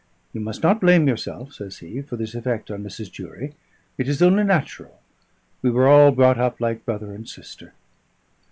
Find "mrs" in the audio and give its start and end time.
2.83-3.11